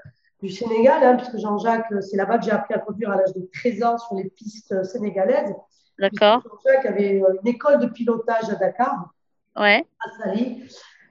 [0.43, 3.49] du Sénégal, hein, puisque Jean-Jacques, c'est là-bas que j'ai appris à conduire à l'âge de
[3.55, 5.55] 13 ans sur les pistes sénégalaises.
[6.03, 6.43] D'accord.
[6.45, 9.15] Jean-Jacques avait une école de pilotage à Dakar,
[9.57, 9.87] ouais.
[10.01, 10.63] à Sali.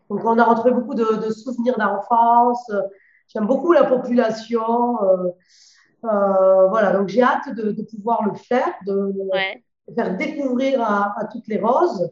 [0.10, 2.70] Donc, on a retrouvé beaucoup de, de souvenirs d'enfance.
[3.30, 5.02] J'aime beaucoup la population.
[5.02, 5.30] Euh,
[6.04, 9.14] euh, voilà, donc j'ai hâte de, pouvoir le faire, de,
[9.96, 12.12] faire découvrir à, toutes les roses.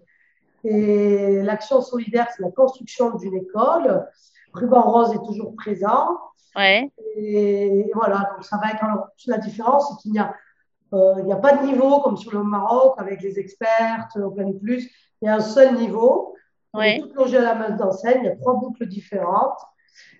[0.63, 4.08] Et l'action solidaire, c'est la construction d'une école.
[4.54, 6.18] Ruban Rose est toujours présent.
[6.56, 6.89] Ouais.
[7.18, 8.84] Et, voilà, donc ça va être.
[8.84, 10.34] Alors, la différence, c'est qu'il n'y a, euh,
[10.91, 14.52] il n'y a pas de niveau comme sur le Maroc avec les experts, au plein
[14.54, 14.89] plus.
[15.21, 16.36] Il y a un seul niveau.
[16.73, 16.99] Ouais.
[16.99, 18.19] Tout logé à la main d'enseigne.
[18.21, 19.60] Il y a trois boucles différentes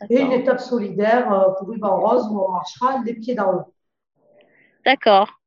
[0.10, 3.74] et une étape solidaire euh, pour Ruban Rose où on marchera les pieds dans l'eau.
[4.86, 5.40] D'accord.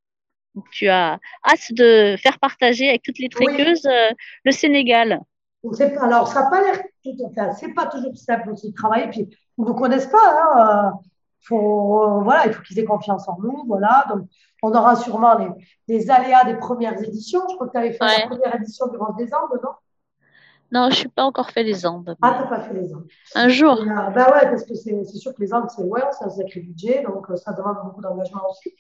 [0.70, 4.10] Tu as hâte de faire partager avec toutes les tréqueuses euh,
[4.44, 5.20] le Sénégal.
[6.00, 9.08] alors, ça n'a pas l'air tout à fait, c'est pas toujours simple aussi de travailler.
[9.08, 10.18] Puis, ils ne vous connaissent pas.
[10.18, 10.92] Hein,
[11.42, 13.64] euh, faut, voilà, il faut qu'ils aient confiance en nous.
[13.66, 14.04] Voilà.
[14.08, 14.28] Donc,
[14.62, 15.48] on aura sûrement les,
[15.88, 17.40] les aléas des premières éditions.
[17.50, 18.20] Je crois que tu avais fait Ouais.
[18.20, 19.70] la première édition du Rose des Andes, non?
[20.70, 22.16] Non, je suis pas encore fait les Andes.
[22.22, 23.06] Ah, tu n'as pas fait les Andes.
[23.34, 23.76] Un jour.
[23.84, 26.60] Et, euh, ben ouais, parce que c'est sûr que les Andes, c'est ouais, un sacré
[26.60, 28.74] budget, donc euh, ça demande beaucoup d'engagement aussi.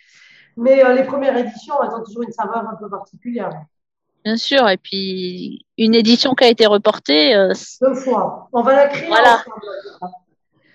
[0.56, 3.50] Mais euh, les premières éditions, elles ont toujours une saveur un peu particulière.
[4.24, 4.68] Bien sûr.
[4.68, 8.48] Et puis, une édition qui a été reportée, euh, Deux fois.
[8.52, 9.42] On va la créer Voilà.
[10.00, 10.14] ensemble.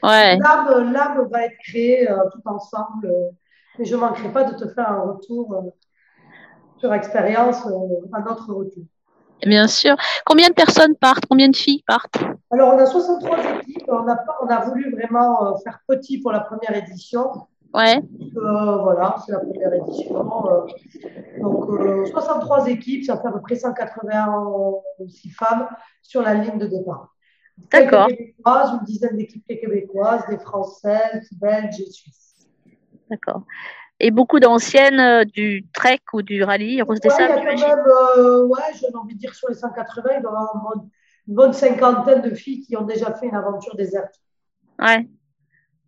[0.04, 0.38] Ouais.
[0.38, 3.08] L'âme, l'âme va être créée euh, tout ensemble.
[3.08, 3.30] euh,
[3.80, 5.62] mais je ne manquerai pas de te faire un retour euh,
[6.78, 7.66] sur expérience
[8.14, 8.84] à notre retour.
[9.46, 9.96] Bien sûr.
[10.26, 11.26] Combien de personnes partent?
[11.30, 12.18] Combien de filles partent?
[12.50, 13.84] Alors, on a 63 équipes.
[13.88, 17.30] On a, pas- on a voulu vraiment faire petit pour la première édition.
[17.74, 17.98] Ouais.
[18.36, 20.24] Euh, voilà, c'est la première édition.
[21.40, 25.68] donc, euh, 63 équipes, ça fait à peu près 186 femmes
[26.02, 27.14] sur la ligne de départ.
[27.72, 28.08] D'accord.
[28.08, 32.48] Québécoises, une dizaine d'équipes québécoises, des Françaises, belges et suisses.
[33.10, 33.44] D'accord.
[34.00, 37.66] Et beaucoup d'anciennes euh, du trek ou du rallye Rose des Ouais, Sables, j'imagine?
[38.18, 40.90] euh, ouais, j'ai envie de dire sur les 180, il doit y avoir une bonne,
[41.28, 44.14] une bonne cinquantaine de filles qui ont déjà fait une aventure déserte.
[44.80, 45.08] Ouais.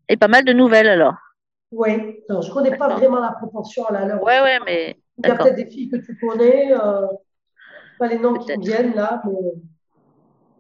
[0.10, 1.16] Et pas mal de nouvelles alors.
[1.72, 4.24] Oui, je ne connais pas vraiment la proportion à l'heure.
[4.24, 7.06] Ouais, ouais, mais Il y a peut-être des filles que tu connais, euh,
[8.00, 9.34] pas les noms qui me viennent là, mais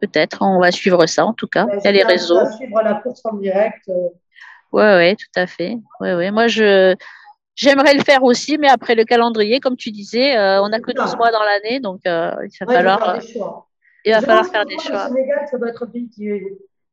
[0.01, 0.37] Peut-être.
[0.41, 1.65] On va suivre ça en tout cas.
[1.65, 2.37] ben, Il y a les réseaux.
[2.37, 3.83] à suivre la course en direct.
[3.89, 3.93] euh,
[4.71, 5.77] Ouais, ouais, tout à fait.
[5.99, 6.29] Ouais, ouais.
[6.31, 6.95] Moi, je
[7.55, 10.91] j'aimerais le faire aussi, mais après le calendrier, comme tu disais, euh, on n'a que
[10.91, 13.67] 12 mois dans l'année, donc euh, il va ouais, il faut falloir, faire des choix.
[14.05, 15.03] il va Je falloir faire des choix.
[15.09, 16.29] Le Sénégal, ça doit être un pays qui,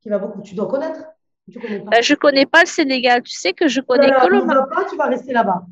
[0.01, 0.40] qui va beaucoup.
[0.42, 1.01] Tu dois connaître
[1.53, 3.23] Tu connais pas Euh, je connais pas le Sénégal.
[3.23, 4.71] Tu sais que je connais Voilà, que le ne Maroc.
[4.71, 5.62] va pas, tu vas rester là-bas.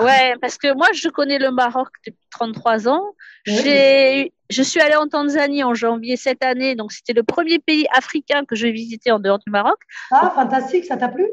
[0.00, 3.02] Ouais, parce que moi, je connais le Maroc depuis 33 ans.
[3.46, 3.54] Oui.
[3.64, 7.86] J'ai, je suis allée en Tanzanie en janvier cette année, donc c'était le premier pays
[7.94, 9.78] africain que je visitais en dehors du Maroc.
[10.10, 11.26] Ah, fantastique, ça t'a plu?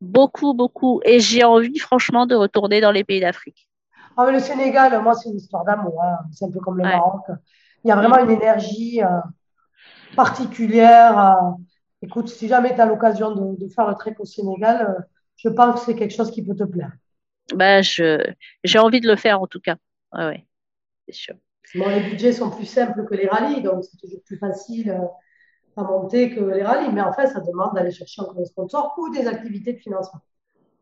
[0.00, 1.00] Beaucoup, beaucoup.
[1.04, 3.68] Et j'ai envie, franchement, de retourner dans les pays d'Afrique.
[4.16, 6.02] Ah, mais le Sénégal, moi, c'est une histoire d'amour.
[6.02, 6.18] hein.
[6.32, 6.90] C'est un peu comme le Ouais.
[6.90, 7.22] Maroc.
[7.84, 9.08] Il y a vraiment une énergie euh,
[10.14, 11.18] particulière.
[11.18, 11.50] euh.
[12.02, 15.02] Écoute, si jamais tu as l'occasion de, de faire le trek au Sénégal, euh,
[15.36, 16.92] je pense que c'est quelque chose qui peut te plaire.
[17.54, 18.18] Ben, je,
[18.64, 19.76] j'ai envie de le faire en tout cas.
[20.12, 20.46] Ouais, ouais,
[21.06, 21.36] c'est sûr.
[21.74, 25.06] Bon, les budgets sont plus simples que les rallyes, donc c'est toujours plus facile euh,
[25.76, 26.92] à monter que les rallyes.
[26.92, 30.20] Mais en fait, ça demande d'aller chercher encore des sponsors ou des activités de financement.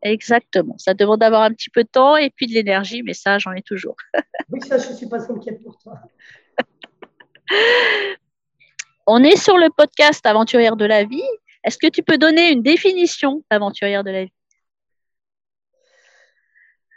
[0.01, 0.77] Exactement.
[0.77, 3.53] Ça demande d'avoir un petit peu de temps et puis de l'énergie, mais ça, j'en
[3.53, 3.95] ai toujours.
[4.51, 5.99] Oui, ça, je ne suis pas inquiète pour toi.
[9.07, 11.23] On est sur le podcast Aventurière de la vie.
[11.63, 14.33] Est-ce que tu peux donner une définition d'aventurière de la vie?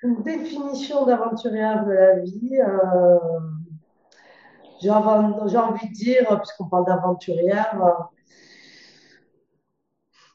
[0.03, 3.19] Une définition d'aventurière de la vie, euh,
[4.81, 8.05] j'ai envie, de dire, puisqu'on parle d'aventurière, euh,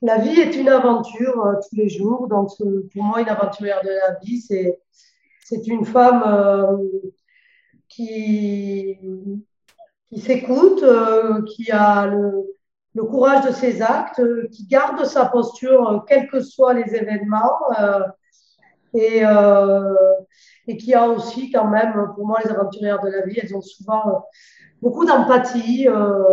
[0.01, 2.27] la vie est une aventure euh, tous les jours.
[2.27, 4.79] Donc, euh, pour moi, une aventurière de la vie, c'est,
[5.45, 6.79] c'est une femme
[7.87, 8.97] qui,
[10.09, 10.83] qui s'écoute,
[11.47, 12.45] qui a le,
[12.95, 17.59] le courage de ses actes, qui garde sa posture, quels que soient les événements.
[18.93, 19.23] et,
[20.67, 23.61] et qui a aussi quand même, pour moi, les aventurières de la vie, elles ont
[23.61, 24.19] souvent euh,
[24.81, 26.23] beaucoup d'empathie euh,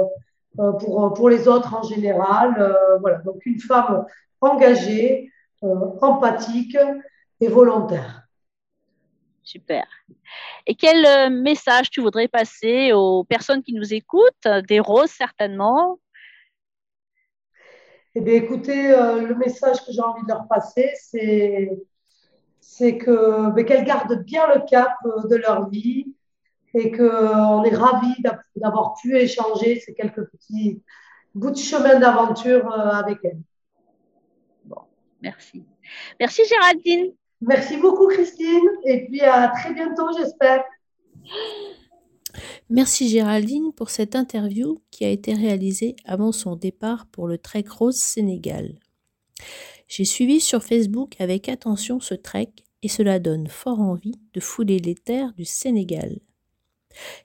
[0.58, 2.76] euh, pour, pour les autres en général.
[3.00, 4.04] Voilà, donc une femme
[4.40, 5.30] engagée,
[5.62, 6.76] empathique
[7.40, 8.22] et volontaire.
[9.42, 9.84] Super.
[10.66, 15.98] Et quel message tu voudrais passer aux personnes qui nous écoutent, des roses certainement?
[18.14, 21.70] Eh bien, écoutez, le message que j'ai envie de leur passer, c'est
[22.72, 26.06] c'est que qu'elles gardent bien le cap euh, de leur vie
[26.72, 30.80] et qu'on est ravis d'a- d'avoir pu échanger ces quelques petits
[31.34, 33.42] bouts de chemin d'aventure euh, avec elles.
[35.20, 35.64] Merci.
[36.18, 37.12] Merci Géraldine.
[37.40, 40.62] Merci beaucoup, Christine, et puis à très bientôt, j'espère.
[42.68, 47.64] Merci Géraldine pour cette interview qui a été réalisée avant son départ pour le Trek
[47.68, 48.78] Rose Sénégal.
[49.90, 52.52] J'ai suivi sur Facebook avec attention ce trek
[52.84, 56.20] et cela donne fort envie de fouler les terres du Sénégal.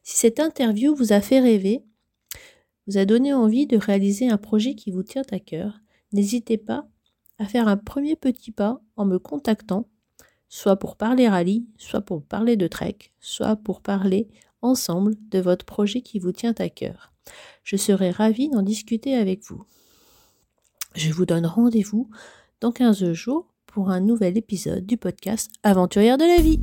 [0.02, 1.84] Si cette interview vous a fait rêver,
[2.88, 5.80] vous a donné envie de réaliser un projet qui vous tient à cœur,
[6.12, 6.88] n'hésitez pas
[7.38, 9.88] à faire un premier petit pas en me contactant,
[10.50, 14.28] soit pour parler rallye, soit pour parler de trek, soit pour parler
[14.64, 17.14] ensemble de votre projet qui vous tient à cœur.
[17.64, 19.64] Je serai ravie d'en discuter avec vous.
[20.96, 22.10] Je vous donne rendez-vous
[22.62, 26.62] dans 15 jours pour un nouvel épisode du podcast Aventurière de la vie.